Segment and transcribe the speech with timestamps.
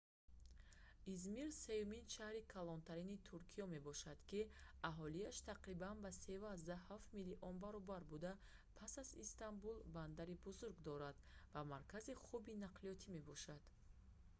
[1.13, 4.41] измир сеюмин шаҳри калонтарини туркиё мебошад ки
[4.89, 8.31] аҳолиаш тақрибан ба 3,7 миллион баробар буда
[8.77, 11.17] пас аз истанбул бандари бузург дорад
[11.53, 13.61] ва маркази хуби нақлиётӣ мебошад